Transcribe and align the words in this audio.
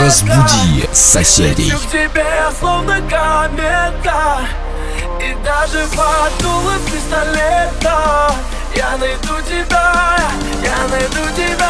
Разбуди 0.00 0.88
соседей. 0.92 1.70
в 1.70 1.90
тебе 1.90 2.24
словно 2.58 2.96
комета. 3.02 4.40
И 5.20 5.34
даже 5.44 5.86
под 5.94 6.32
пистолета. 6.90 8.34
Я 8.74 8.96
найду 8.96 9.34
тебя, 9.46 10.16
я 10.62 10.88
найду 10.88 11.36
тебя 11.36 11.61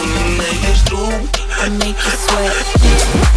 when 0.00 0.38
make 0.38 0.62
it. 0.64 1.28
I 1.62 1.68
make 1.78 1.96
you 1.96 2.10
sweat. 2.10 3.29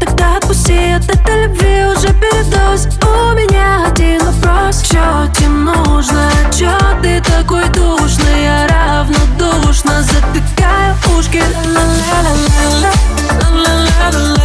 Тогда 0.00 0.36
отпусти 0.36 0.92
от 0.92 1.04
этой 1.08 1.44
любви 1.44 1.84
уже 1.86 2.08
передоз. 2.14 2.86
У 3.02 3.34
меня 3.34 3.86
один 3.86 4.20
вопрос. 4.24 4.82
Чё 4.82 5.26
тебе 5.34 5.48
нужно? 5.48 6.30
Чё 6.56 6.72
ты 7.02 7.20
такой 7.22 7.68
душный? 7.70 8.44
Я 8.44 8.66
равнодушно 8.68 10.02
затыкаю 10.02 10.94
ушки. 11.16 11.42
Ла 11.74 11.80
ла 11.80 12.22
ла 12.22 12.34
ла 12.82 12.92
ла 13.52 13.62
ла 13.62 14.10
ла 14.12 14.28
ла 14.28 14.35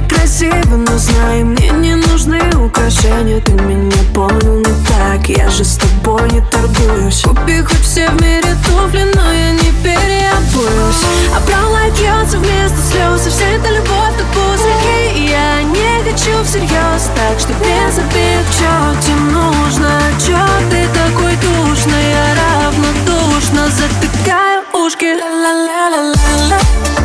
ты 0.00 0.14
красива, 0.14 0.76
но 0.76 0.98
знай, 0.98 1.42
мне 1.44 1.70
не 1.70 1.94
нужны 1.94 2.40
украшения 2.56 3.40
Ты 3.40 3.52
меня 3.52 3.96
понял 4.14 4.58
не 4.58 4.86
так, 4.86 5.28
я 5.28 5.48
же 5.48 5.64
с 5.64 5.76
тобой 5.76 6.30
не 6.30 6.40
торгуюсь. 6.50 7.22
Купи 7.22 7.60
хоть 7.62 7.80
все 7.80 8.08
в 8.08 8.20
мире 8.20 8.56
туфли, 8.66 9.04
но 9.14 9.32
я 9.32 9.52
не 9.52 9.72
переобуюсь. 9.82 11.02
А 11.34 11.40
правда 11.46 12.00
льется 12.00 12.38
вместо 12.38 12.78
слез, 12.90 13.26
и 13.26 13.30
вся 13.30 13.46
эта 13.46 13.68
любовь 13.70 14.14
как 14.16 14.26
пузырьки 14.34 15.18
И 15.18 15.30
я 15.30 15.62
не 15.62 16.04
хочу 16.04 16.44
всерьез, 16.44 17.10
так 17.16 17.38
что 17.38 17.52
без 17.54 17.98
обид, 17.98 18.44
чё 18.58 19.00
тебе 19.00 19.20
нужно 19.32 19.90
Чё 20.24 20.38
ты 20.70 20.86
такой 20.94 21.34
душный, 21.36 22.10
я 22.10 22.26
равнодушно 22.40 23.68
затыкаю 23.68 24.62
ушки. 24.74 25.06
Ла-ла-ла-ла-ла 25.06 26.97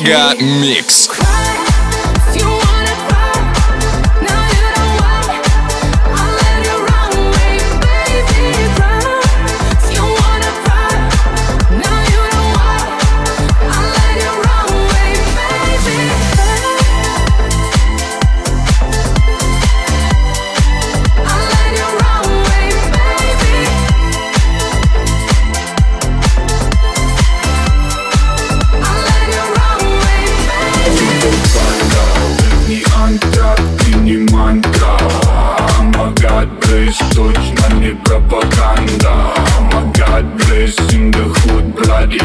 Мега 0.00 0.34
Микс. 0.40 1.09
Магад 40.69 40.69
близ 40.69 40.75
in 40.93 41.11
the 41.11 41.23
hood 41.23 41.75
bloody 41.75 42.19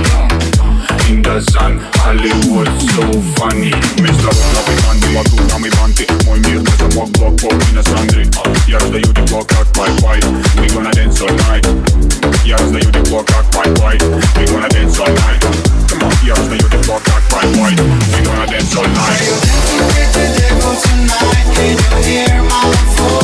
In 1.09 1.23
the 1.23 1.41
sun, 1.41 1.81
Hollywood 2.01 2.69
so 2.93 3.05
funny 3.37 3.73
Мистер 3.99 4.33
новый 4.55 4.77
банды, 4.85 5.09
вокруг 5.17 5.41
нам 5.51 5.65
и 5.65 5.71
банты 5.71 6.07
Мой 6.27 6.39
мир 6.41 6.61
не 6.61 6.77
замок, 6.79 7.11
блок, 7.11 7.41
пол 7.41 7.53
и 7.53 7.75
на 7.75 7.83
сандре 7.83 8.29
Я 8.69 8.79
раздаю 8.79 9.05
тепло, 9.05 9.43
как 9.45 9.67
Wi-Fi 9.77 10.21
We 10.57 10.67
gonna 10.69 10.91
dance 10.93 11.21
all 11.21 11.35
night 11.49 11.67
Я 12.45 12.57
раздаю 12.59 12.91
тепло, 12.93 13.23
как 13.25 13.45
Wi-Fi 13.55 13.99
We 14.37 14.45
gonna 14.47 14.69
dance 14.69 14.99
all 14.99 15.13
night 15.25 15.43
Come 15.89 16.03
on, 16.03 16.13
я 16.25 16.35
раздаю 16.35 16.63
тепло, 16.63 17.01
как 17.05 17.23
Wi-Fi 17.31 17.73
We 18.13 18.21
gonna 18.27 18.47
dance 18.47 18.77
all 18.77 18.87
night 18.87 19.21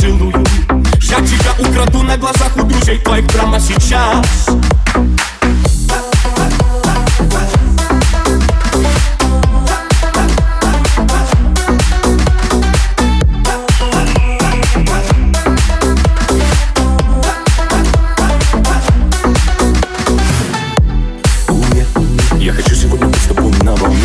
Поцелую. 0.00 0.44
Я 1.02 1.16
тебя 1.16 1.52
украду 1.58 2.02
на 2.02 2.16
глазах 2.16 2.56
у 2.56 2.62
друзей 2.62 2.98
твоих 2.98 3.26
прямо 3.28 3.60
сейчас. 3.60 4.46
Я 22.38 22.52
хочу 22.54 22.74
сегодня 22.74 23.06
быть 23.06 23.20
с 23.20 23.26
тобой 23.26 23.52
на 23.62 23.74
волне 23.76 23.98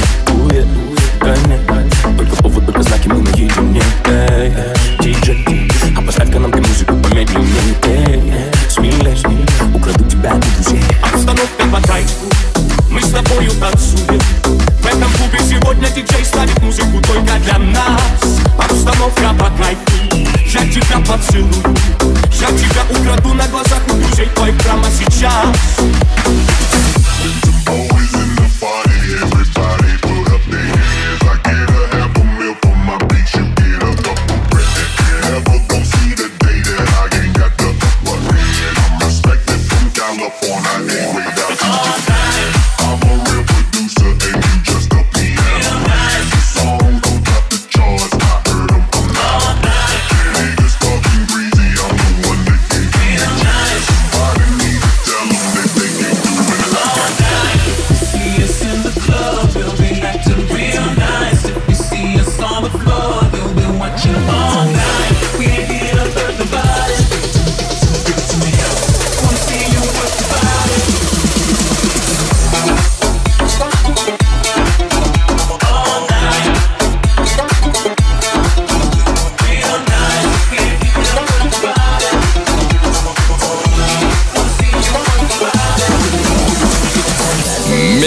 gallop. 40.13 41.14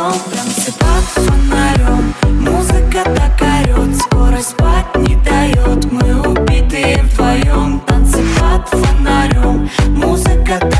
днем 0.00 0.12
Танцы 0.32 0.72
под 0.72 1.24
фонарем. 1.24 2.14
Музыка 2.40 3.04
так 3.04 3.40
орет 3.42 3.96
Скоро 3.96 4.38
спать 4.40 4.96
не 4.96 5.16
дает 5.16 5.92
Мы 5.92 6.20
убитые 6.26 7.02
вдвоем 7.02 7.80
Танцы 7.86 8.22
под 8.38 8.68
фонарем. 8.68 9.68
Музыка 9.88 10.58
так 10.58 10.79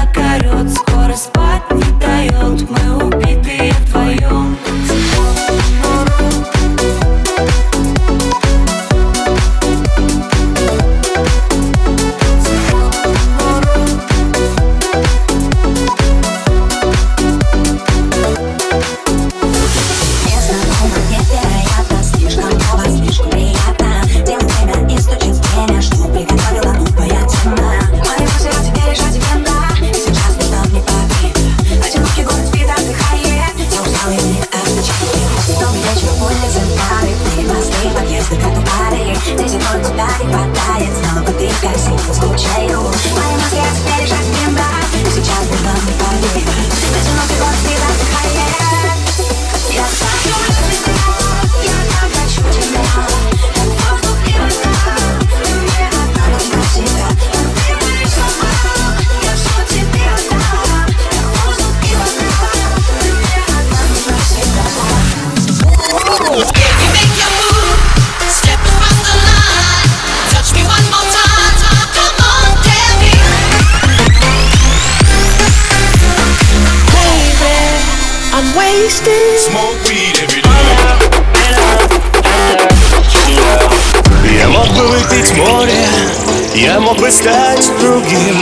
другим 87.91 88.37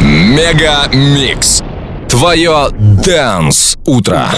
Мега 0.00 0.88
Микс. 0.92 1.62
Твое 2.08 2.68
Дэнс-утро. 2.70 4.28